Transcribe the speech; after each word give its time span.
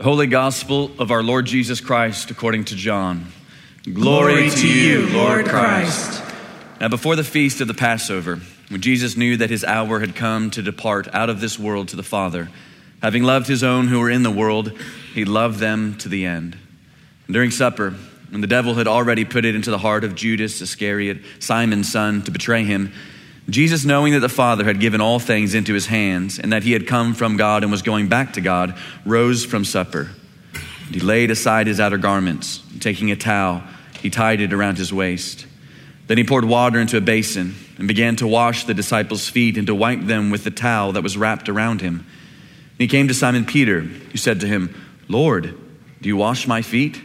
The 0.00 0.04
Holy 0.04 0.28
Gospel 0.28 0.90
of 0.98 1.10
our 1.10 1.22
Lord 1.22 1.44
Jesus 1.44 1.78
Christ 1.78 2.30
according 2.30 2.64
to 2.64 2.74
John. 2.74 3.26
Glory, 3.82 4.48
to 4.48 4.66
you, 4.66 5.06
Lord 5.08 5.44
Christ. 5.44 6.22
Now, 6.80 6.88
before 6.88 7.16
the 7.16 7.22
feast 7.22 7.60
of 7.60 7.68
the 7.68 7.74
Passover, 7.74 8.40
when 8.70 8.80
Jesus 8.80 9.14
knew 9.14 9.36
that 9.36 9.50
his 9.50 9.62
hour 9.62 10.00
had 10.00 10.16
come 10.16 10.50
to 10.52 10.62
depart 10.62 11.06
out 11.12 11.28
of 11.28 11.42
this 11.42 11.58
world 11.58 11.88
to 11.88 11.96
the 11.96 12.02
Father, 12.02 12.48
having 13.02 13.24
loved 13.24 13.46
his 13.46 13.62
own 13.62 13.88
who 13.88 14.00
were 14.00 14.08
in 14.08 14.22
the 14.22 14.30
world, 14.30 14.72
he 15.12 15.26
loved 15.26 15.58
them 15.58 15.98
to 15.98 16.08
the 16.08 16.24
end. 16.24 16.56
And 17.26 17.34
during 17.34 17.50
supper, 17.50 17.90
when 18.30 18.40
the 18.40 18.46
devil 18.46 18.76
had 18.76 18.88
already 18.88 19.26
put 19.26 19.44
it 19.44 19.54
into 19.54 19.70
the 19.70 19.76
heart 19.76 20.02
of 20.02 20.14
Judas 20.14 20.62
Iscariot, 20.62 21.18
Simon's 21.40 21.92
son, 21.92 22.22
to 22.22 22.30
betray 22.30 22.64
him, 22.64 22.94
Jesus, 23.52 23.84
knowing 23.84 24.12
that 24.12 24.20
the 24.20 24.28
Father 24.28 24.64
had 24.64 24.80
given 24.80 25.00
all 25.00 25.18
things 25.18 25.54
into 25.54 25.72
his 25.72 25.86
hands, 25.86 26.38
and 26.38 26.52
that 26.52 26.62
he 26.62 26.72
had 26.72 26.86
come 26.86 27.14
from 27.14 27.36
God 27.36 27.62
and 27.62 27.72
was 27.72 27.82
going 27.82 28.08
back 28.08 28.34
to 28.34 28.40
God, 28.40 28.76
rose 29.04 29.44
from 29.44 29.64
supper. 29.64 30.10
And 30.86 30.94
he 30.94 31.00
laid 31.00 31.30
aside 31.30 31.66
his 31.66 31.80
outer 31.80 31.98
garments, 31.98 32.62
taking 32.80 33.10
a 33.10 33.16
towel, 33.16 33.62
he 34.02 34.10
tied 34.10 34.40
it 34.40 34.52
around 34.52 34.78
his 34.78 34.92
waist. 34.92 35.46
Then 36.06 36.18
he 36.18 36.24
poured 36.24 36.44
water 36.44 36.80
into 36.80 36.96
a 36.96 37.00
basin 37.00 37.54
and 37.78 37.86
began 37.86 38.16
to 38.16 38.26
wash 38.26 38.64
the 38.64 38.74
disciples' 38.74 39.28
feet 39.28 39.56
and 39.56 39.66
to 39.68 39.74
wipe 39.74 40.00
them 40.02 40.30
with 40.30 40.44
the 40.44 40.50
towel 40.50 40.92
that 40.92 41.02
was 41.02 41.16
wrapped 41.16 41.48
around 41.48 41.80
him. 41.80 41.94
And 41.94 42.78
he 42.78 42.88
came 42.88 43.08
to 43.08 43.14
Simon 43.14 43.44
Peter, 43.44 43.80
who 43.80 44.18
said 44.18 44.40
to 44.40 44.46
him, 44.46 44.74
Lord, 45.08 45.56
do 46.00 46.08
you 46.08 46.16
wash 46.16 46.46
my 46.46 46.62
feet? 46.62 47.00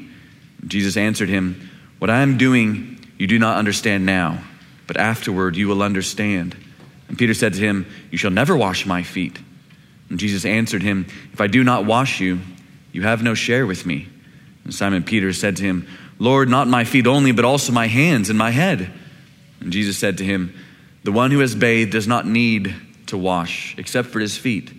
And 0.61 0.71
Jesus 0.71 0.97
answered 0.97 1.29
him, 1.29 1.69
What 1.99 2.09
I 2.09 2.21
am 2.21 2.37
doing 2.37 2.99
you 3.17 3.27
do 3.27 3.37
not 3.37 3.57
understand 3.57 4.05
now 4.05 4.41
but 4.87 4.97
afterward 4.97 5.55
you 5.55 5.67
will 5.67 5.81
understand. 5.81 6.55
And 7.07 7.17
Peter 7.17 7.33
said 7.33 7.53
to 7.53 7.59
him, 7.59 7.85
You 8.11 8.17
shall 8.17 8.31
never 8.31 8.55
wash 8.55 8.85
my 8.85 9.03
feet. 9.03 9.39
And 10.09 10.19
Jesus 10.19 10.45
answered 10.45 10.83
him, 10.83 11.07
If 11.33 11.41
I 11.41 11.47
do 11.47 11.63
not 11.63 11.85
wash 11.85 12.19
you, 12.19 12.39
you 12.91 13.03
have 13.03 13.23
no 13.23 13.33
share 13.33 13.65
with 13.65 13.85
me. 13.85 14.07
And 14.63 14.73
Simon 14.73 15.03
Peter 15.03 15.33
said 15.33 15.57
to 15.57 15.63
him, 15.63 15.87
Lord, 16.17 16.49
not 16.49 16.67
my 16.67 16.85
feet 16.85 17.07
only, 17.07 17.31
but 17.31 17.45
also 17.45 17.73
my 17.73 17.87
hands 17.87 18.29
and 18.29 18.39
my 18.39 18.51
head. 18.51 18.91
And 19.59 19.71
Jesus 19.71 19.97
said 19.97 20.17
to 20.19 20.23
him, 20.23 20.55
The 21.03 21.11
one 21.11 21.31
who 21.31 21.39
has 21.39 21.55
bathed 21.55 21.91
does 21.91 22.07
not 22.07 22.25
need 22.25 22.73
to 23.07 23.17
wash, 23.17 23.75
except 23.77 24.09
for 24.09 24.19
his 24.19 24.37
feet, 24.37 24.71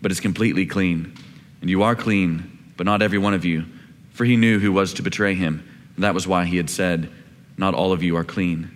but 0.00 0.12
is 0.12 0.20
completely 0.20 0.66
clean. 0.66 1.14
And 1.60 1.68
you 1.68 1.82
are 1.82 1.96
clean, 1.96 2.72
but 2.76 2.86
not 2.86 3.02
every 3.02 3.18
one 3.18 3.34
of 3.34 3.44
you. 3.44 3.64
For 4.12 4.24
he 4.24 4.36
knew 4.36 4.58
who 4.58 4.72
was 4.72 4.94
to 4.94 5.02
betray 5.02 5.34
him. 5.34 5.66
And 5.96 6.04
that 6.04 6.14
was 6.14 6.26
why 6.26 6.44
he 6.44 6.56
had 6.56 6.70
said, 6.70 7.10
Not 7.56 7.74
all 7.74 7.92
of 7.92 8.02
you 8.02 8.16
are 8.16 8.24
clean. 8.24 8.75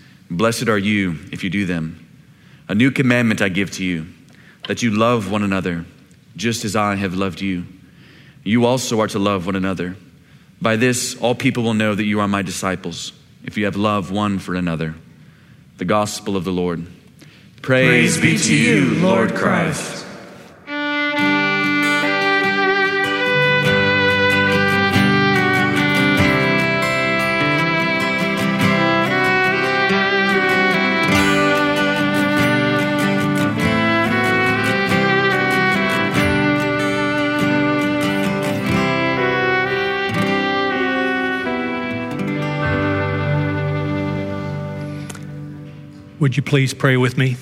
Blessed 0.31 0.69
are 0.69 0.77
you 0.77 1.19
if 1.33 1.43
you 1.43 1.49
do 1.49 1.65
them. 1.65 2.07
A 2.69 2.73
new 2.73 2.89
commandment 2.89 3.41
I 3.41 3.49
give 3.49 3.69
to 3.71 3.83
you, 3.83 4.07
that 4.69 4.81
you 4.81 4.91
love 4.91 5.29
one 5.29 5.43
another, 5.43 5.85
just 6.37 6.63
as 6.63 6.73
I 6.73 6.95
have 6.95 7.13
loved 7.13 7.41
you. 7.41 7.65
You 8.41 8.65
also 8.65 9.01
are 9.01 9.09
to 9.09 9.19
love 9.19 9.45
one 9.45 9.57
another. 9.57 9.97
By 10.61 10.77
this, 10.77 11.19
all 11.19 11.35
people 11.35 11.63
will 11.63 11.73
know 11.73 11.93
that 11.95 12.05
you 12.05 12.21
are 12.21 12.29
my 12.29 12.43
disciples, 12.43 13.11
if 13.43 13.57
you 13.57 13.65
have 13.65 13.75
love 13.75 14.09
one 14.09 14.39
for 14.39 14.55
another. 14.55 14.95
The 15.79 15.85
gospel 15.85 16.37
of 16.37 16.45
the 16.45 16.53
Lord. 16.53 16.87
Praise, 17.61 18.17
Praise 18.17 18.21
be 18.21 18.37
to 18.37 18.55
you, 18.55 18.95
Lord 19.01 19.35
Christ. 19.35 20.00
Would 46.21 46.37
you 46.37 46.43
please 46.43 46.75
pray 46.75 46.97
with 46.97 47.17
me? 47.17 47.33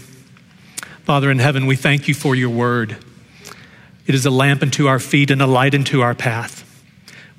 Father 1.03 1.29
in 1.29 1.39
heaven, 1.39 1.65
we 1.65 1.75
thank 1.75 2.07
you 2.07 2.13
for 2.13 2.33
your 2.33 2.49
word. 2.49 2.95
It 4.07 4.15
is 4.15 4.25
a 4.25 4.31
lamp 4.31 4.61
unto 4.61 4.87
our 4.87 4.99
feet 4.99 5.31
and 5.31 5.41
a 5.41 5.47
light 5.47 5.75
unto 5.75 5.99
our 5.99 6.15
path. 6.15 6.63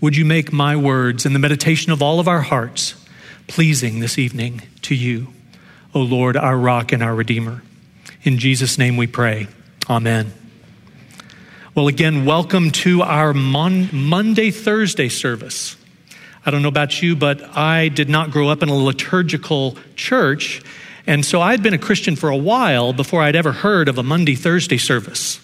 Would 0.02 0.16
you 0.16 0.26
make 0.26 0.52
my 0.52 0.76
words 0.76 1.24
and 1.24 1.34
the 1.34 1.38
meditation 1.38 1.92
of 1.92 2.02
all 2.02 2.20
of 2.20 2.28
our 2.28 2.42
hearts 2.42 2.94
pleasing 3.46 4.00
this 4.00 4.18
evening 4.18 4.60
to 4.82 4.94
you, 4.94 5.28
O 5.94 6.00
Lord, 6.00 6.36
our 6.36 6.58
rock 6.58 6.92
and 6.92 7.02
our 7.02 7.14
redeemer? 7.14 7.62
In 8.22 8.36
Jesus' 8.36 8.76
name 8.76 8.98
we 8.98 9.06
pray. 9.06 9.46
Amen. 9.88 10.34
Well, 11.74 11.88
again, 11.88 12.26
welcome 12.26 12.70
to 12.70 13.00
our 13.00 13.32
Mon- 13.32 13.88
Maundy, 13.94 14.50
Thursday 14.50 15.08
service. 15.08 15.78
I 16.44 16.50
don't 16.50 16.60
know 16.60 16.68
about 16.68 17.00
you, 17.00 17.16
but 17.16 17.42
I 17.56 17.88
did 17.88 18.10
not 18.10 18.30
grow 18.30 18.48
up 18.48 18.62
in 18.62 18.68
a 18.68 18.76
liturgical 18.76 19.78
church. 19.96 20.60
And 21.10 21.26
so 21.26 21.40
I'd 21.40 21.60
been 21.60 21.74
a 21.74 21.78
Christian 21.78 22.14
for 22.14 22.28
a 22.28 22.36
while 22.36 22.92
before 22.92 23.20
I'd 23.20 23.34
ever 23.34 23.50
heard 23.50 23.88
of 23.88 23.98
a 23.98 24.02
Monday, 24.04 24.36
Thursday 24.36 24.78
service. 24.78 25.40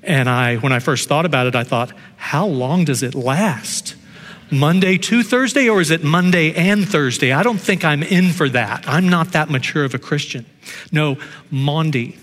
And 0.00 0.28
I, 0.28 0.58
when 0.58 0.70
I 0.70 0.78
first 0.78 1.08
thought 1.08 1.26
about 1.26 1.48
it, 1.48 1.56
I 1.56 1.64
thought, 1.64 1.92
how 2.14 2.46
long 2.46 2.84
does 2.84 3.02
it 3.02 3.12
last? 3.16 3.96
Monday 4.52 4.98
to 4.98 5.24
Thursday, 5.24 5.68
or 5.68 5.80
is 5.80 5.90
it 5.90 6.04
Monday 6.04 6.54
and 6.54 6.88
Thursday? 6.88 7.32
I 7.32 7.42
don't 7.42 7.60
think 7.60 7.84
I'm 7.84 8.04
in 8.04 8.30
for 8.30 8.48
that. 8.50 8.88
I'm 8.88 9.08
not 9.08 9.32
that 9.32 9.50
mature 9.50 9.84
of 9.84 9.92
a 9.92 9.98
Christian. 9.98 10.46
No, 10.92 11.18
Maundy, 11.50 12.16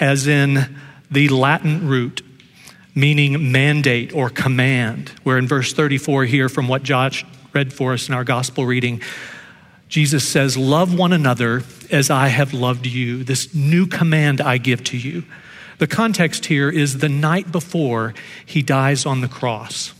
as 0.00 0.26
in 0.26 0.78
the 1.10 1.28
Latin 1.28 1.88
root, 1.88 2.22
meaning 2.94 3.52
mandate 3.52 4.14
or 4.14 4.30
command. 4.30 5.12
We're 5.24 5.36
in 5.36 5.46
verse 5.46 5.74
34 5.74 6.24
here 6.24 6.48
from 6.48 6.68
what 6.68 6.84
Josh 6.84 7.26
read 7.52 7.70
for 7.70 7.92
us 7.92 8.08
in 8.08 8.14
our 8.14 8.24
gospel 8.24 8.64
reading. 8.64 9.02
Jesus 9.88 10.28
says, 10.28 10.56
Love 10.56 10.96
one 10.96 11.12
another 11.12 11.62
as 11.90 12.10
I 12.10 12.28
have 12.28 12.52
loved 12.52 12.86
you. 12.86 13.24
This 13.24 13.54
new 13.54 13.86
command 13.86 14.40
I 14.40 14.58
give 14.58 14.84
to 14.84 14.96
you. 14.96 15.24
The 15.78 15.86
context 15.86 16.46
here 16.46 16.68
is 16.68 16.98
the 16.98 17.08
night 17.08 17.50
before 17.52 18.14
he 18.44 18.62
dies 18.62 19.06
on 19.06 19.20
the 19.20 19.28
cross, 19.28 19.94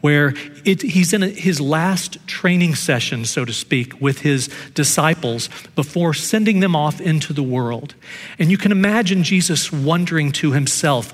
where 0.00 0.34
it, 0.64 0.82
he's 0.82 1.12
in 1.12 1.22
his 1.22 1.60
last 1.60 2.26
training 2.26 2.74
session, 2.74 3.24
so 3.24 3.44
to 3.44 3.52
speak, 3.52 4.00
with 4.00 4.20
his 4.20 4.48
disciples 4.74 5.48
before 5.76 6.12
sending 6.12 6.60
them 6.60 6.74
off 6.74 7.00
into 7.00 7.32
the 7.32 7.42
world. 7.42 7.94
And 8.38 8.50
you 8.50 8.58
can 8.58 8.72
imagine 8.72 9.22
Jesus 9.22 9.72
wondering 9.72 10.32
to 10.32 10.52
himself, 10.52 11.12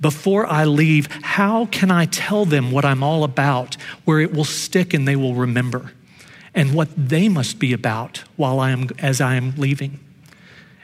before 0.00 0.46
I 0.46 0.64
leave, 0.64 1.08
how 1.22 1.66
can 1.66 1.90
I 1.90 2.04
tell 2.04 2.44
them 2.44 2.70
what 2.70 2.84
I'm 2.84 3.02
all 3.02 3.24
about 3.24 3.76
where 4.04 4.20
it 4.20 4.32
will 4.32 4.44
stick 4.44 4.94
and 4.94 5.08
they 5.08 5.16
will 5.16 5.34
remember? 5.34 5.92
And 6.58 6.74
what 6.74 6.88
they 6.96 7.28
must 7.28 7.60
be 7.60 7.72
about 7.72 8.24
while 8.34 8.58
I 8.58 8.72
am 8.72 8.88
as 8.98 9.20
I 9.20 9.36
am 9.36 9.54
leaving. 9.56 10.00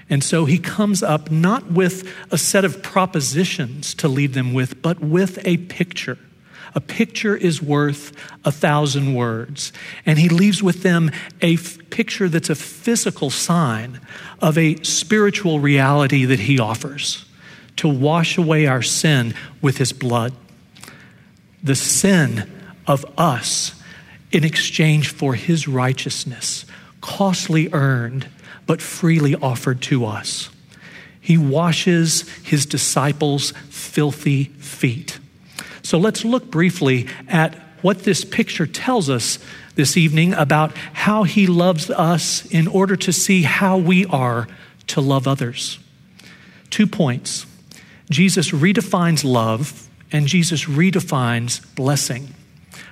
And 0.08 0.22
so 0.22 0.44
he 0.44 0.56
comes 0.56 1.02
up 1.02 1.32
not 1.32 1.72
with 1.72 2.08
a 2.30 2.38
set 2.38 2.64
of 2.64 2.80
propositions 2.80 3.92
to 3.94 4.06
leave 4.06 4.34
them 4.34 4.54
with, 4.54 4.80
but 4.80 5.00
with 5.00 5.44
a 5.44 5.56
picture. 5.56 6.16
A 6.76 6.80
picture 6.80 7.34
is 7.34 7.60
worth 7.60 8.12
a 8.44 8.52
thousand 8.52 9.14
words. 9.14 9.72
And 10.06 10.16
he 10.16 10.28
leaves 10.28 10.62
with 10.62 10.84
them 10.84 11.10
a 11.42 11.54
f- 11.54 11.78
picture 11.90 12.28
that's 12.28 12.50
a 12.50 12.54
physical 12.54 13.28
sign 13.30 14.00
of 14.40 14.56
a 14.56 14.80
spiritual 14.84 15.58
reality 15.58 16.24
that 16.24 16.38
he 16.38 16.60
offers 16.60 17.24
to 17.78 17.88
wash 17.88 18.38
away 18.38 18.68
our 18.68 18.82
sin 18.82 19.34
with 19.60 19.78
his 19.78 19.92
blood. 19.92 20.34
The 21.64 21.74
sin 21.74 22.48
of 22.86 23.04
us 23.18 23.74
in 24.34 24.44
exchange 24.44 25.10
for 25.10 25.34
his 25.34 25.68
righteousness, 25.68 26.66
costly 27.00 27.68
earned, 27.72 28.28
but 28.66 28.82
freely 28.82 29.34
offered 29.36 29.80
to 29.82 30.04
us. 30.04 30.50
He 31.20 31.38
washes 31.38 32.28
his 32.42 32.66
disciples' 32.66 33.52
filthy 33.70 34.44
feet. 34.44 35.18
So 35.82 35.98
let's 35.98 36.24
look 36.24 36.50
briefly 36.50 37.06
at 37.28 37.54
what 37.82 38.00
this 38.00 38.24
picture 38.24 38.66
tells 38.66 39.08
us 39.08 39.38
this 39.74 39.96
evening 39.96 40.32
about 40.34 40.76
how 40.92 41.24
he 41.24 41.46
loves 41.46 41.90
us 41.90 42.44
in 42.46 42.66
order 42.66 42.96
to 42.96 43.12
see 43.12 43.42
how 43.42 43.76
we 43.76 44.06
are 44.06 44.48
to 44.88 45.00
love 45.00 45.28
others. 45.28 45.78
Two 46.70 46.86
points. 46.86 47.46
Jesus 48.10 48.50
redefines 48.50 49.24
love 49.24 49.88
and 50.12 50.26
Jesus 50.26 50.64
redefines 50.64 51.62
blessing. 51.74 52.34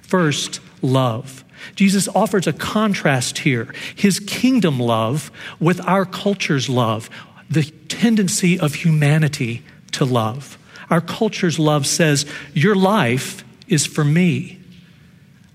First, 0.02 0.60
love. 0.82 1.44
Jesus 1.74 2.08
offers 2.08 2.46
a 2.46 2.52
contrast 2.52 3.38
here 3.38 3.72
his 3.94 4.18
kingdom 4.20 4.78
love 4.80 5.30
with 5.60 5.80
our 5.86 6.04
culture's 6.04 6.68
love, 6.68 7.08
the 7.48 7.64
tendency 7.88 8.58
of 8.58 8.74
humanity 8.74 9.62
to 9.92 10.04
love. 10.04 10.58
Our 10.90 11.00
culture's 11.00 11.58
love 11.58 11.86
says, 11.86 12.26
Your 12.52 12.74
life 12.74 13.44
is 13.68 13.86
for 13.86 14.04
me. 14.04 14.60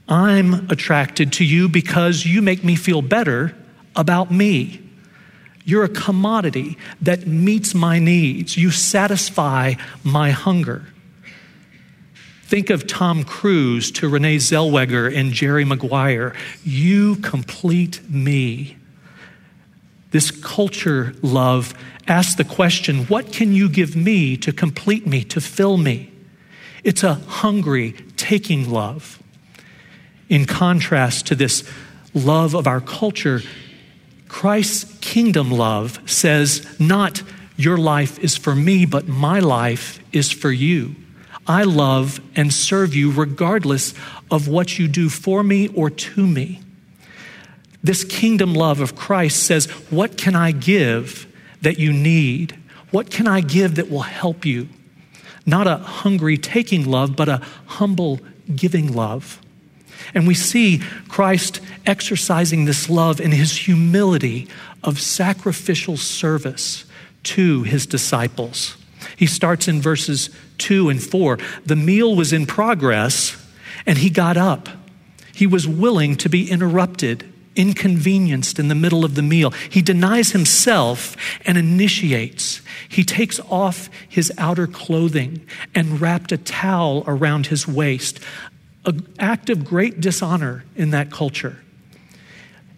I'm 0.07 0.69
attracted 0.71 1.33
to 1.33 1.45
you 1.45 1.67
because 1.67 2.25
you 2.25 2.41
make 2.41 2.63
me 2.63 2.75
feel 2.75 3.01
better 3.01 3.55
about 3.95 4.31
me. 4.31 4.81
You're 5.65 5.83
a 5.83 5.89
commodity 5.89 6.77
that 7.01 7.27
meets 7.27 7.75
my 7.75 7.99
needs. 7.99 8.55
You 8.55 8.71
satisfy 8.71 9.73
my 10.03 10.31
hunger. 10.31 10.85
Think 12.47 12.69
of 12.69 12.87
Tom 12.87 13.25
Cruise 13.25 13.91
to 13.91 14.07
Renee 14.07 14.37
Zellweger 14.37 15.13
and 15.13 15.33
Jerry 15.33 15.65
Maguire. 15.65 16.33
You 16.63 17.17
complete 17.17 18.09
me. 18.09 18.77
This 20.11 20.31
culture 20.31 21.13
love 21.21 21.73
asks 22.07 22.35
the 22.35 22.45
question 22.45 23.03
what 23.07 23.33
can 23.33 23.51
you 23.51 23.67
give 23.67 23.97
me 23.97 24.37
to 24.37 24.53
complete 24.53 25.05
me, 25.05 25.25
to 25.25 25.41
fill 25.41 25.75
me? 25.75 26.09
It's 26.85 27.03
a 27.03 27.15
hungry, 27.15 27.91
taking 28.15 28.71
love. 28.71 29.21
In 30.29 30.45
contrast 30.45 31.27
to 31.27 31.35
this 31.35 31.69
love 32.13 32.53
of 32.53 32.65
our 32.65 32.79
culture, 32.79 33.41
Christ's 34.29 34.97
kingdom 34.99 35.51
love 35.51 35.99
says, 36.09 36.65
not 36.79 37.23
your 37.57 37.77
life 37.77 38.17
is 38.19 38.37
for 38.37 38.55
me, 38.55 38.85
but 38.85 39.05
my 39.05 39.41
life 39.41 39.99
is 40.13 40.31
for 40.31 40.49
you. 40.49 40.95
I 41.47 41.63
love 41.63 42.19
and 42.35 42.53
serve 42.53 42.93
you 42.93 43.11
regardless 43.11 43.93
of 44.29 44.47
what 44.47 44.77
you 44.77 44.87
do 44.87 45.09
for 45.09 45.43
me 45.43 45.69
or 45.69 45.89
to 45.89 46.27
me. 46.27 46.61
This 47.83 48.03
kingdom 48.03 48.53
love 48.53 48.81
of 48.81 48.95
Christ 48.95 49.43
says, 49.43 49.67
What 49.89 50.17
can 50.17 50.35
I 50.35 50.51
give 50.51 51.31
that 51.61 51.79
you 51.79 51.93
need? 51.93 52.57
What 52.91 53.09
can 53.09 53.27
I 53.27 53.41
give 53.41 53.75
that 53.75 53.89
will 53.89 54.01
help 54.01 54.45
you? 54.45 54.67
Not 55.45 55.67
a 55.67 55.77
hungry 55.77 56.37
taking 56.37 56.85
love, 56.85 57.15
but 57.15 57.29
a 57.29 57.41
humble 57.65 58.19
giving 58.53 58.93
love. 58.93 59.41
And 60.13 60.27
we 60.27 60.33
see 60.33 60.81
Christ 61.07 61.61
exercising 61.85 62.65
this 62.65 62.89
love 62.89 63.19
in 63.19 63.31
his 63.31 63.55
humility 63.57 64.47
of 64.83 64.99
sacrificial 64.99 65.97
service 65.97 66.85
to 67.23 67.63
his 67.63 67.85
disciples. 67.85 68.77
He 69.15 69.25
starts 69.25 69.67
in 69.67 69.81
verses 69.81 70.29
2 70.57 70.89
and 70.89 71.01
4. 71.01 71.37
The 71.65 71.75
meal 71.75 72.15
was 72.15 72.33
in 72.33 72.45
progress, 72.45 73.35
and 73.85 73.97
he 73.97 74.09
got 74.09 74.37
up. 74.37 74.69
He 75.33 75.47
was 75.47 75.67
willing 75.67 76.15
to 76.17 76.29
be 76.29 76.49
interrupted, 76.49 77.31
inconvenienced 77.55 78.59
in 78.59 78.67
the 78.67 78.75
middle 78.75 79.05
of 79.05 79.15
the 79.15 79.21
meal. 79.21 79.51
He 79.51 79.81
denies 79.81 80.31
himself 80.31 81.15
and 81.45 81.57
initiates. 81.57 82.61
He 82.89 83.03
takes 83.03 83.39
off 83.41 83.89
his 84.07 84.31
outer 84.37 84.67
clothing 84.67 85.45
and 85.75 86.01
wrapped 86.01 86.31
a 86.31 86.37
towel 86.37 87.03
around 87.05 87.47
his 87.47 87.67
waist, 87.67 88.19
an 88.85 89.07
act 89.19 89.49
of 89.49 89.65
great 89.65 90.01
dishonor 90.01 90.63
in 90.75 90.91
that 90.91 91.11
culture 91.11 91.57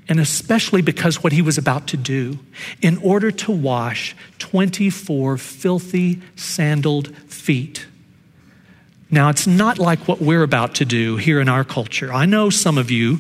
and 0.10 0.20
especially 0.20 0.82
because 0.82 1.24
what 1.24 1.32
he 1.32 1.42
was 1.42 1.60
about 1.60 1.88
to 1.88 1.96
do 1.96 2.40
in 2.82 2.98
order 2.98 3.30
to 3.30 3.52
wash 3.52 4.16
24 4.40 5.38
filthy, 5.38 6.20
sandaled 6.36 7.16
feet. 7.28 7.86
Now, 9.12 9.30
it's 9.30 9.46
not 9.46 9.78
like 9.78 10.08
what 10.08 10.20
we're 10.20 10.44
about 10.44 10.76
to 10.76 10.86
do 10.86 11.18
here 11.18 11.40
in 11.40 11.48
our 11.48 11.64
culture. 11.64 12.12
I 12.12 12.26
know 12.26 12.50
some 12.50 12.80
of 12.80 12.90
you, 12.90 13.20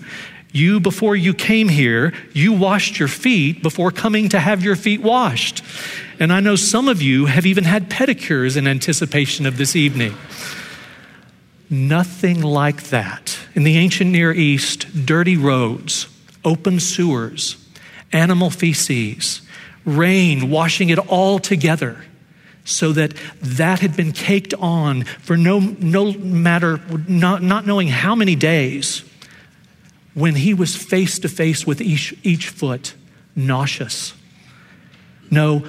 you, 0.51 0.80
before 0.80 1.15
you 1.15 1.33
came 1.33 1.69
here, 1.69 2.12
you 2.33 2.53
washed 2.53 2.97
your 2.97 3.07
feet 3.07 3.62
before 3.62 3.91
coming 3.91 4.30
to 4.30 4.39
have 4.39 4.63
your 4.63 4.75
feet 4.75 5.01
washed. 5.01 5.63
And 6.19 6.33
I 6.33 6.39
know 6.39 6.56
some 6.56 6.88
of 6.88 7.03
you 7.03 7.27
have 7.27 7.45
even 7.45 7.65
had 7.65 7.89
pedicures 7.89 8.57
in 8.57 8.68
anticipation 8.68 9.45
of 9.45 9.57
this 9.57 9.75
evening. 9.75 10.15
Nothing 11.69 12.41
like 12.41 12.83
that. 12.86 13.38
In 13.53 13.63
the 13.63 13.77
ancient 13.77 14.09
Near 14.09 14.31
East, 14.31 15.06
dirty 15.06 15.38
roads, 15.38 16.07
open 16.50 16.80
sewers, 16.80 17.63
animal 18.12 18.50
feces, 18.50 19.42
rain 19.86 20.50
washing 20.50 20.90
it 20.90 20.98
all 20.98 21.38
together 21.38 22.04
so 22.66 22.92
that 22.92 23.13
that 23.42 23.80
had 23.80 23.96
been 23.96 24.12
caked 24.12 24.54
on 24.56 25.04
for 25.04 25.38
no, 25.38 25.60
no 25.60 26.12
matter, 26.13 26.81
not, 27.07 27.44
not 27.44 27.66
knowing 27.66 27.88
how 27.88 28.16
many 28.16 28.36
days, 28.36 29.04
when 30.16 30.36
he 30.36 30.54
was 30.54 30.75
face 30.75 31.19
to 31.19 31.30
face 31.30 31.66
with 31.68 31.81
each, 31.81 32.16
each 32.24 32.50
foot, 32.50 32.94
nauseous. 33.36 34.13
No, 35.31 35.63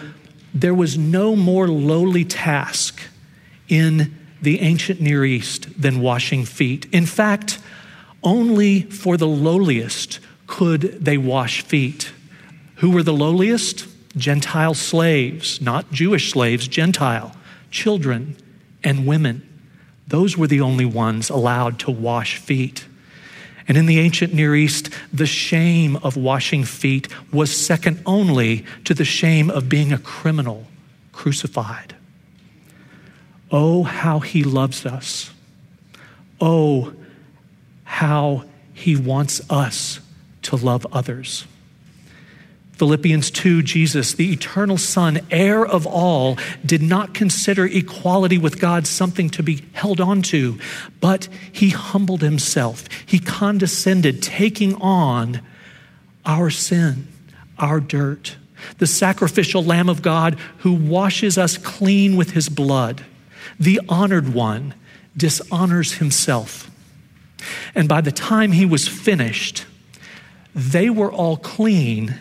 there 0.54 0.74
was 0.74 0.96
no 0.96 1.36
more 1.36 1.68
lowly 1.68 2.24
task 2.24 3.00
in 3.68 4.16
the 4.42 4.60
ancient 4.60 5.00
Near 5.00 5.24
East 5.24 5.80
than 5.80 6.00
washing 6.00 6.44
feet. 6.44 6.86
In 6.90 7.04
fact, 7.06 7.58
only 8.22 8.82
for 8.82 9.16
the 9.16 9.28
lowliest 9.28 10.18
could 10.50 10.82
they 11.02 11.16
wash 11.16 11.62
feet. 11.62 12.12
Who 12.76 12.90
were 12.90 13.04
the 13.04 13.14
lowliest? 13.14 13.86
Gentile 14.16 14.74
slaves, 14.74 15.60
not 15.60 15.92
Jewish 15.92 16.32
slaves, 16.32 16.66
Gentile, 16.66 17.36
children 17.70 18.36
and 18.82 19.06
women. 19.06 19.48
Those 20.08 20.36
were 20.36 20.48
the 20.48 20.60
only 20.60 20.84
ones 20.84 21.30
allowed 21.30 21.78
to 21.80 21.92
wash 21.92 22.36
feet. 22.36 22.84
And 23.68 23.78
in 23.78 23.86
the 23.86 24.00
ancient 24.00 24.34
Near 24.34 24.56
East, 24.56 24.90
the 25.12 25.24
shame 25.24 25.94
of 25.98 26.16
washing 26.16 26.64
feet 26.64 27.06
was 27.32 27.56
second 27.56 28.02
only 28.04 28.64
to 28.84 28.92
the 28.92 29.04
shame 29.04 29.50
of 29.50 29.68
being 29.68 29.92
a 29.92 29.98
criminal 29.98 30.66
crucified. 31.12 31.94
Oh, 33.52 33.84
how 33.84 34.18
he 34.18 34.42
loves 34.42 34.84
us. 34.84 35.30
Oh, 36.40 36.92
how 37.84 38.46
he 38.74 38.96
wants 38.96 39.40
us 39.48 40.00
to 40.42 40.56
love 40.56 40.86
others. 40.92 41.46
Philippians 42.80 43.30
2, 43.32 43.60
Jesus, 43.62 44.14
the 44.14 44.32
eternal 44.32 44.78
Son, 44.78 45.20
heir 45.30 45.66
of 45.66 45.86
all, 45.86 46.38
did 46.64 46.80
not 46.80 47.12
consider 47.12 47.66
equality 47.66 48.38
with 48.38 48.58
God 48.58 48.86
something 48.86 49.28
to 49.30 49.42
be 49.42 49.66
held 49.74 50.00
on 50.00 50.22
to, 50.22 50.58
but 50.98 51.28
he 51.52 51.68
humbled 51.68 52.22
himself. 52.22 52.88
He 53.04 53.18
condescended, 53.18 54.22
taking 54.22 54.76
on 54.76 55.42
our 56.24 56.48
sin, 56.48 57.06
our 57.58 57.80
dirt. 57.80 58.36
The 58.78 58.86
sacrificial 58.86 59.62
Lamb 59.62 59.90
of 59.90 60.00
God 60.00 60.38
who 60.60 60.72
washes 60.72 61.36
us 61.36 61.58
clean 61.58 62.16
with 62.16 62.30
his 62.30 62.48
blood. 62.48 63.04
The 63.58 63.82
honored 63.90 64.32
one 64.32 64.72
dishonors 65.14 65.92
himself. 65.98 66.70
And 67.74 67.90
by 67.90 68.00
the 68.00 68.10
time 68.10 68.52
he 68.52 68.64
was 68.64 68.88
finished, 68.88 69.66
they 70.54 70.90
were 70.90 71.12
all 71.12 71.36
clean, 71.36 72.18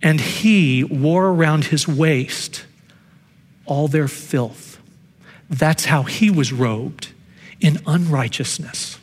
and 0.00 0.20
he 0.20 0.84
wore 0.84 1.28
around 1.28 1.66
his 1.66 1.86
waist 1.86 2.64
all 3.66 3.88
their 3.88 4.08
filth. 4.08 4.80
That's 5.48 5.84
how 5.84 6.02
he 6.02 6.30
was 6.30 6.52
robed 6.52 7.12
in 7.60 7.80
unrighteousness. 7.86 8.98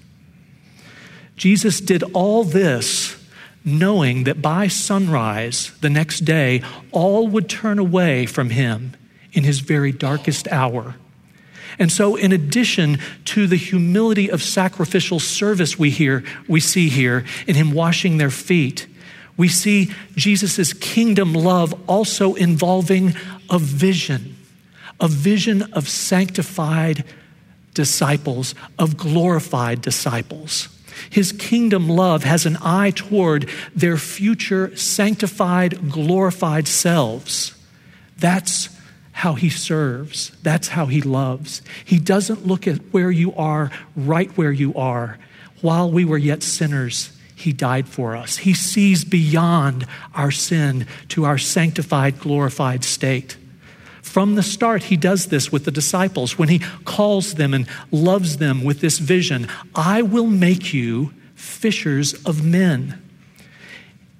Jesus 1.35 1.79
did 1.79 2.03
all 2.13 2.43
this 2.43 3.15
knowing 3.63 4.23
that 4.23 4.41
by 4.41 4.67
sunrise 4.67 5.71
the 5.81 5.89
next 5.89 6.21
day, 6.21 6.61
all 6.91 7.27
would 7.27 7.49
turn 7.49 7.79
away 7.79 8.25
from 8.25 8.49
him 8.49 8.93
in 9.33 9.43
his 9.43 9.59
very 9.59 9.91
darkest 9.91 10.47
hour. 10.47 10.95
And 11.79 11.89
so, 11.89 12.17
in 12.17 12.33
addition 12.33 12.99
to 13.25 13.47
the 13.47 13.55
humility 13.55 14.29
of 14.29 14.43
sacrificial 14.43 15.19
service 15.19 15.79
we 15.79 15.89
hear, 15.89 16.25
we 16.47 16.59
see 16.59 16.89
here 16.89 17.23
in 17.47 17.55
him 17.55 17.71
washing 17.71 18.17
their 18.17 18.29
feet, 18.29 18.85
we 19.37 19.47
see 19.47 19.93
Jesus' 20.17 20.73
kingdom 20.73 21.33
love 21.33 21.73
also 21.87 22.35
involving 22.35 23.15
a 23.49 23.57
vision, 23.57 24.35
a 24.99 25.07
vision 25.07 25.63
of 25.71 25.87
sanctified 25.87 27.05
disciples, 27.73 28.53
of 28.77 28.97
glorified 28.97 29.81
disciples. 29.81 30.67
His 31.09 31.31
kingdom 31.31 31.87
love 31.87 32.25
has 32.25 32.45
an 32.45 32.57
eye 32.61 32.91
toward 32.91 33.49
their 33.73 33.95
future 33.95 34.75
sanctified, 34.75 35.89
glorified 35.89 36.67
selves. 36.67 37.53
That's 38.17 38.67
how 39.19 39.33
he 39.33 39.49
serves. 39.49 40.31
That's 40.43 40.69
how 40.69 40.85
he 40.85 41.01
loves. 41.01 41.61
He 41.83 41.99
doesn't 41.99 42.47
look 42.47 42.65
at 42.65 42.77
where 42.91 43.11
you 43.11 43.33
are, 43.35 43.69
right 43.93 44.29
where 44.37 44.53
you 44.53 44.73
are. 44.75 45.17
While 45.59 45.91
we 45.91 46.05
were 46.05 46.17
yet 46.17 46.41
sinners, 46.41 47.11
he 47.35 47.51
died 47.51 47.89
for 47.89 48.15
us. 48.15 48.37
He 48.37 48.53
sees 48.53 49.03
beyond 49.03 49.85
our 50.15 50.31
sin 50.31 50.87
to 51.09 51.25
our 51.25 51.37
sanctified, 51.37 52.17
glorified 52.19 52.85
state. 52.85 53.35
From 54.01 54.35
the 54.35 54.43
start, 54.43 54.83
he 54.83 54.95
does 54.95 55.25
this 55.25 55.51
with 55.51 55.65
the 55.65 55.71
disciples 55.71 56.39
when 56.39 56.47
he 56.47 56.59
calls 56.85 57.33
them 57.33 57.53
and 57.53 57.67
loves 57.91 58.37
them 58.37 58.63
with 58.63 58.79
this 58.79 58.99
vision 58.99 59.49
I 59.75 60.01
will 60.01 60.27
make 60.27 60.73
you 60.73 61.13
fishers 61.35 62.13
of 62.25 62.45
men. 62.45 63.01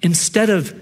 Instead 0.02 0.50
of 0.50 0.78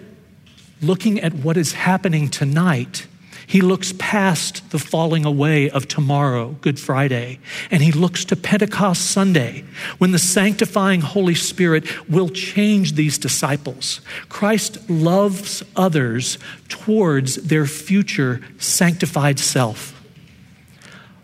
looking 0.81 1.19
at 1.19 1.36
what 1.36 1.55
is 1.55 1.74
happening 1.74 2.29
tonight, 2.29 3.05
he 3.47 3.61
looks 3.61 3.93
past 3.97 4.71
the 4.71 4.77
falling 4.77 5.23
away 5.23 5.69
of 5.69 5.87
tomorrow, 5.87 6.57
Good 6.59 6.77
Friday, 6.77 7.39
and 7.71 7.81
he 7.81 7.93
looks 7.93 8.25
to 8.25 8.35
Pentecost 8.35 9.09
Sunday 9.09 9.63
when 9.99 10.11
the 10.11 10.19
sanctifying 10.19 10.99
Holy 10.99 11.33
Spirit 11.33 12.09
will 12.09 12.27
change 12.27 12.93
these 12.93 13.17
disciples. 13.17 14.01
Christ 14.27 14.89
loves 14.89 15.63
others 15.77 16.37
towards 16.67 17.37
their 17.37 17.65
future 17.65 18.41
sanctified 18.59 19.39
self. 19.39 19.93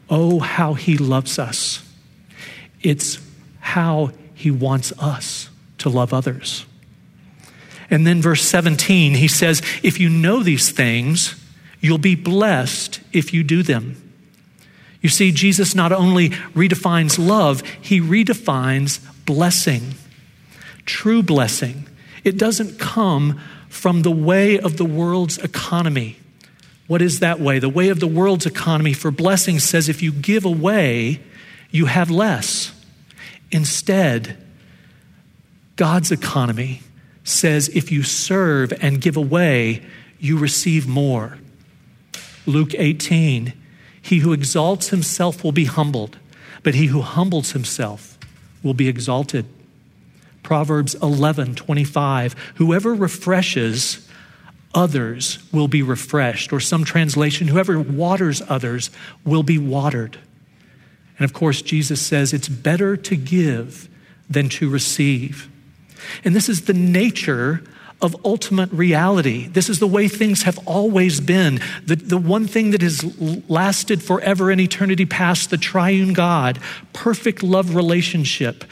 Oh, 0.09 0.39
how 0.39 0.75
he 0.75 0.97
loves 0.97 1.37
us. 1.37 1.85
It's 2.81 3.19
how 3.59 4.11
he 4.33 4.49
wants 4.49 4.93
us 4.97 5.49
to 5.79 5.89
love 5.89 6.13
others. 6.13 6.65
And 7.89 8.07
then, 8.07 8.21
verse 8.21 8.43
17, 8.43 9.15
he 9.15 9.27
says, 9.27 9.61
If 9.83 9.99
you 9.99 10.07
know 10.07 10.41
these 10.41 10.71
things, 10.71 11.35
You'll 11.83 11.97
be 11.97 12.15
blessed 12.15 13.01
if 13.11 13.33
you 13.33 13.43
do 13.43 13.61
them. 13.61 14.01
You 15.01 15.09
see, 15.09 15.33
Jesus 15.33 15.75
not 15.75 15.91
only 15.91 16.29
redefines 16.55 17.19
love, 17.19 17.61
he 17.81 17.99
redefines 17.99 19.01
blessing. 19.25 19.95
True 20.85 21.21
blessing. 21.21 21.85
It 22.23 22.37
doesn't 22.37 22.79
come 22.79 23.37
from 23.67 24.03
the 24.03 24.11
way 24.11 24.57
of 24.57 24.77
the 24.77 24.85
world's 24.85 25.37
economy. 25.39 26.15
What 26.87 27.01
is 27.01 27.19
that 27.19 27.41
way? 27.41 27.59
The 27.59 27.67
way 27.67 27.89
of 27.89 27.99
the 27.99 28.07
world's 28.07 28.45
economy 28.45 28.93
for 28.93 29.11
blessing 29.11 29.59
says 29.59 29.89
if 29.89 30.01
you 30.01 30.13
give 30.13 30.45
away, 30.45 31.19
you 31.69 31.87
have 31.87 32.09
less. 32.09 32.71
Instead, 33.51 34.37
God's 35.75 36.13
economy 36.13 36.81
says 37.25 37.67
if 37.67 37.91
you 37.91 38.03
serve 38.03 38.71
and 38.81 39.01
give 39.01 39.17
away, 39.17 39.83
you 40.17 40.37
receive 40.37 40.87
more. 40.87 41.39
Luke 42.45 42.73
18, 42.75 43.53
he 44.01 44.19
who 44.19 44.33
exalts 44.33 44.89
himself 44.89 45.43
will 45.43 45.51
be 45.51 45.65
humbled, 45.65 46.17
but 46.61 46.75
he 46.75 46.87
who 46.87 47.01
humbles 47.01 47.51
himself 47.51 48.17
will 48.61 48.73
be 48.73 48.87
exalted. 48.87 49.45
Proverbs 50.41 50.95
11, 50.95 51.55
25, 51.55 52.35
whoever 52.55 52.93
refreshes 52.93 54.07
others 54.75 55.39
will 55.51 55.67
be 55.67 55.81
refreshed. 55.81 56.51
Or 56.51 56.59
some 56.59 56.83
translation, 56.83 57.47
whoever 57.47 57.79
waters 57.79 58.41
others 58.47 58.89
will 59.23 59.43
be 59.43 59.57
watered. 59.57 60.17
And 61.17 61.25
of 61.25 61.33
course, 61.33 61.61
Jesus 61.61 62.01
says 62.01 62.33
it's 62.33 62.49
better 62.49 62.97
to 62.97 63.15
give 63.15 63.87
than 64.29 64.49
to 64.49 64.69
receive. 64.69 65.49
And 66.23 66.35
this 66.35 66.49
is 66.49 66.63
the 66.63 66.73
nature 66.73 67.63
of 68.03 68.15
ultimate 68.25 68.71
reality. 68.71 69.47
This 69.47 69.69
is 69.69 69.79
the 69.79 69.87
way 69.87 70.07
things 70.07 70.43
have 70.43 70.59
always 70.67 71.21
been. 71.21 71.61
The, 71.85 71.95
the 71.95 72.17
one 72.17 72.45
thing 72.47 72.71
that 72.71 72.81
has 72.81 73.03
lasted 73.49 74.03
forever 74.03 74.51
in 74.51 74.59
eternity 74.59 75.05
past, 75.05 75.49
the 75.49 75.57
triune 75.57 76.13
God, 76.13 76.59
perfect 76.91 77.41
love 77.41 77.75
relationship, 77.75 78.65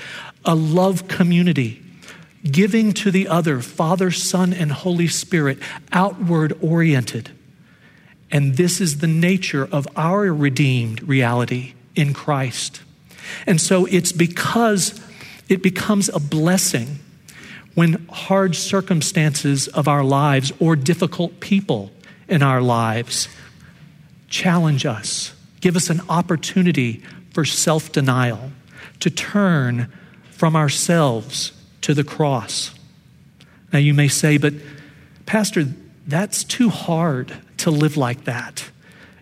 a 0.44 0.54
love 0.54 1.08
community, 1.08 1.82
giving 2.44 2.92
to 2.94 3.12
the 3.12 3.28
other, 3.28 3.62
Father, 3.62 4.12
Son, 4.12 4.54
and 4.54 4.72
Holy 4.72 5.08
Spirit, 5.08 5.60
outward 5.94 6.58
oriented. 6.62 7.32
And 8.32 8.58
this 8.58 8.82
is 8.82 9.00
the 9.00 9.08
nature 9.08 9.68
of 9.72 9.88
our 9.96 10.34
redeemed 10.34 11.04
reality 11.04 11.74
in 11.96 12.14
Christ. 12.14 12.82
And 13.46 13.62
so 13.62 13.86
it's 13.86 14.12
because 14.12 15.00
it 15.48 15.62
becomes 15.62 16.10
a 16.10 16.20
blessing 16.20 17.00
when 17.74 18.06
hard 18.10 18.56
circumstances 18.56 19.68
of 19.70 19.88
our 19.88 20.04
lives 20.04 20.52
or 20.60 20.76
difficult 20.76 21.40
people 21.40 21.92
in 22.28 22.44
our 22.44 22.62
lives 22.62 23.28
challenge 24.28 24.86
us, 24.86 25.34
give 25.62 25.76
us 25.76 25.90
an 25.90 26.02
opportunity 26.10 27.02
for 27.34 27.46
self 27.46 27.92
denial, 27.92 28.52
to 29.00 29.10
turn 29.10 29.92
from 30.32 30.56
ourselves 30.56 31.54
to 31.82 31.94
the 31.94 32.04
cross. 32.04 32.74
Now, 33.72 33.80
you 33.80 33.94
may 33.94 34.08
say, 34.08 34.38
but 34.38 34.54
Pastor, 35.26 35.66
that's 36.06 36.44
too 36.44 36.70
hard 36.70 37.34
to 37.58 37.72
live 37.72 37.96
like 37.96 38.26
that. 38.26 38.70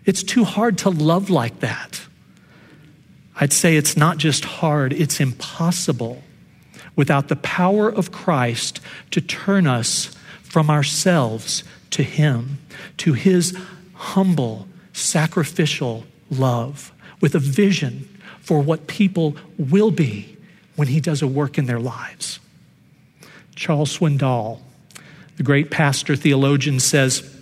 It's 0.04 0.22
too 0.22 0.44
hard 0.44 0.78
to 0.78 0.90
love 0.90 1.30
like 1.30 1.60
that. 1.60 2.00
I'd 3.36 3.52
say 3.52 3.76
it's 3.76 3.96
not 3.96 4.18
just 4.18 4.44
hard, 4.44 4.92
it's 4.92 5.20
impossible 5.20 6.22
without 7.00 7.28
the 7.28 7.36
power 7.36 7.88
of 7.88 8.12
Christ 8.12 8.78
to 9.10 9.22
turn 9.22 9.66
us 9.66 10.14
from 10.42 10.68
ourselves 10.68 11.64
to 11.88 12.02
Him, 12.02 12.58
to 12.98 13.14
His 13.14 13.56
humble, 13.94 14.68
sacrificial 14.92 16.04
love, 16.30 16.92
with 17.18 17.34
a 17.34 17.38
vision 17.38 18.06
for 18.40 18.60
what 18.60 18.86
people 18.86 19.34
will 19.56 19.90
be 19.90 20.36
when 20.76 20.88
He 20.88 21.00
does 21.00 21.22
a 21.22 21.26
work 21.26 21.56
in 21.56 21.64
their 21.64 21.80
lives. 21.80 22.38
Charles 23.56 23.96
Swindoll, 23.96 24.60
the 25.38 25.42
great 25.42 25.70
pastor 25.70 26.16
theologian, 26.16 26.80
says, 26.80 27.34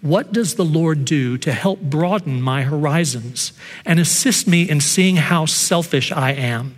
what 0.00 0.32
does 0.32 0.54
the 0.54 0.64
Lord 0.64 1.04
do 1.04 1.36
to 1.36 1.52
help 1.52 1.82
broaden 1.82 2.40
my 2.40 2.62
horizons 2.62 3.52
and 3.84 4.00
assist 4.00 4.48
me 4.48 4.66
in 4.66 4.80
seeing 4.80 5.16
how 5.16 5.44
selfish 5.44 6.10
I 6.10 6.32
am? 6.32 6.76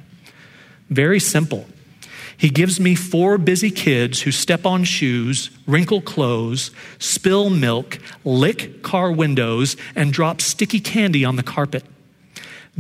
Very 0.91 1.21
simple. 1.21 1.69
He 2.37 2.51
gives 2.51 2.81
me 2.81 2.95
four 2.95 3.39
busy 3.39 3.71
kids 3.71 4.23
who 4.23 4.33
step 4.33 4.67
on 4.67 4.85
shoes, 4.85 5.51
wrinkle 5.67 6.01
clothes, 6.01 6.71
spill 6.99 7.51
milk, 7.51 7.99
lick 8.25 8.83
car 8.83 9.13
windows, 9.13 9.77
and 9.95 10.13
drop 10.13 10.41
sticky 10.41 10.81
candy 10.81 11.25
on 11.25 11.37
the 11.37 11.43
carpet. 11.43 11.85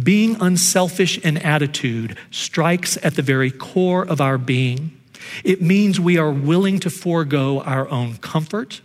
Being 0.00 0.40
unselfish 0.40 1.18
in 1.18 1.36
attitude 1.36 2.16
strikes 2.30 2.96
at 3.02 3.14
the 3.14 3.22
very 3.22 3.50
core 3.50 4.04
of 4.06 4.20
our 4.20 4.38
being. 4.38 4.98
It 5.44 5.60
means 5.60 6.00
we 6.00 6.18
are 6.18 6.30
willing 6.30 6.80
to 6.80 6.90
forego 6.90 7.60
our 7.60 7.88
own 7.88 8.16
comfort, 8.16 8.80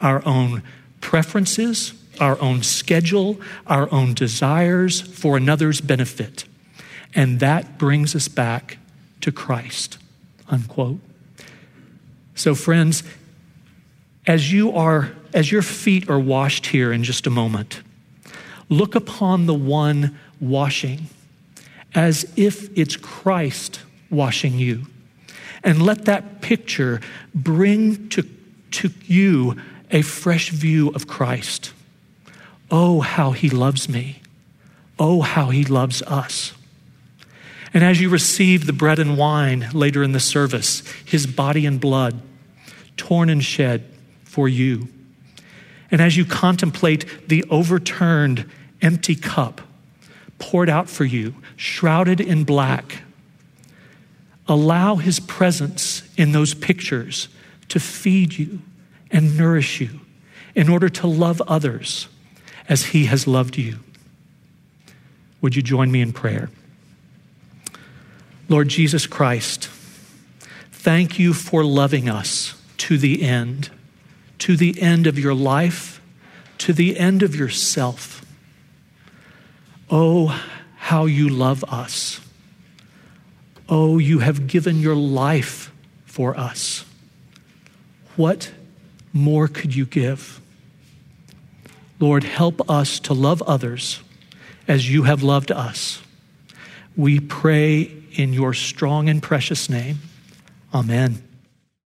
our 0.00 0.24
own 0.24 0.62
preferences, 1.00 1.92
our 2.20 2.40
own 2.40 2.62
schedule, 2.62 3.40
our 3.66 3.92
own 3.92 4.14
desires 4.14 5.00
for 5.00 5.36
another's 5.36 5.80
benefit. 5.80 6.44
And 7.14 7.40
that 7.40 7.76
brings 7.76 8.14
us 8.14 8.28
back 8.28 8.78
to 9.20 9.32
Christ 9.32 9.98
unquote. 10.48 11.00
So, 12.34 12.54
friends, 12.54 13.02
as 14.26 14.52
you 14.52 14.72
are, 14.72 15.12
as 15.32 15.52
your 15.52 15.62
feet 15.62 16.08
are 16.08 16.18
washed 16.18 16.66
here 16.66 16.92
in 16.92 17.04
just 17.04 17.26
a 17.26 17.30
moment, 17.30 17.82
look 18.68 18.94
upon 18.94 19.46
the 19.46 19.54
one 19.54 20.18
washing 20.40 21.08
as 21.94 22.30
if 22.36 22.76
it's 22.76 22.96
Christ 22.96 23.80
washing 24.10 24.58
you. 24.58 24.86
And 25.62 25.82
let 25.82 26.04
that 26.06 26.40
picture 26.40 27.00
bring 27.34 28.08
to, 28.10 28.28
to 28.72 28.90
you 29.06 29.56
a 29.90 30.02
fresh 30.02 30.50
view 30.50 30.90
of 30.90 31.06
Christ. 31.06 31.72
Oh, 32.70 33.00
how 33.00 33.30
he 33.30 33.48
loves 33.48 33.88
me. 33.88 34.20
Oh, 34.98 35.22
how 35.22 35.50
he 35.50 35.64
loves 35.64 36.02
us. 36.02 36.52
And 37.74 37.82
as 37.82 38.00
you 38.00 38.08
receive 38.08 38.66
the 38.66 38.72
bread 38.72 39.00
and 39.00 39.18
wine 39.18 39.68
later 39.72 40.04
in 40.04 40.12
the 40.12 40.20
service, 40.20 40.84
his 41.04 41.26
body 41.26 41.66
and 41.66 41.80
blood 41.80 42.22
torn 42.96 43.28
and 43.28 43.44
shed 43.44 43.84
for 44.22 44.48
you. 44.48 44.88
And 45.90 46.00
as 46.00 46.16
you 46.16 46.24
contemplate 46.24 47.28
the 47.28 47.44
overturned 47.50 48.48
empty 48.80 49.16
cup 49.16 49.60
poured 50.38 50.70
out 50.70 50.88
for 50.88 51.04
you, 51.04 51.34
shrouded 51.56 52.20
in 52.20 52.44
black, 52.44 53.02
allow 54.46 54.96
his 54.96 55.18
presence 55.18 56.02
in 56.16 56.32
those 56.32 56.54
pictures 56.54 57.28
to 57.68 57.80
feed 57.80 58.38
you 58.38 58.60
and 59.10 59.36
nourish 59.36 59.80
you 59.80 60.00
in 60.54 60.68
order 60.68 60.88
to 60.88 61.06
love 61.06 61.40
others 61.42 62.08
as 62.68 62.86
he 62.86 63.06
has 63.06 63.26
loved 63.26 63.56
you. 63.56 63.78
Would 65.40 65.56
you 65.56 65.62
join 65.62 65.90
me 65.90 66.00
in 66.00 66.12
prayer? 66.12 66.50
Lord 68.48 68.68
Jesus 68.68 69.06
Christ, 69.06 69.68
thank 70.70 71.18
you 71.18 71.32
for 71.32 71.64
loving 71.64 72.08
us 72.08 72.60
to 72.78 72.98
the 72.98 73.22
end, 73.22 73.70
to 74.38 74.56
the 74.56 74.80
end 74.82 75.06
of 75.06 75.18
your 75.18 75.34
life, 75.34 76.02
to 76.58 76.72
the 76.72 76.98
end 76.98 77.22
of 77.22 77.34
yourself. 77.34 78.24
Oh, 79.90 80.40
how 80.76 81.06
you 81.06 81.28
love 81.28 81.64
us. 81.64 82.20
Oh, 83.68 83.98
you 83.98 84.18
have 84.18 84.46
given 84.46 84.80
your 84.80 84.94
life 84.94 85.72
for 86.04 86.38
us. 86.38 86.84
What 88.16 88.52
more 89.12 89.48
could 89.48 89.74
you 89.74 89.86
give? 89.86 90.40
Lord, 91.98 92.24
help 92.24 92.68
us 92.68 93.00
to 93.00 93.14
love 93.14 93.40
others 93.42 94.02
as 94.68 94.92
you 94.92 95.04
have 95.04 95.22
loved 95.22 95.50
us. 95.50 96.02
We 96.96 97.20
pray 97.20 98.03
in 98.18 98.32
your 98.32 98.54
strong 98.54 99.08
and 99.08 99.22
precious 99.22 99.68
name. 99.68 99.98
Amen. 100.72 101.22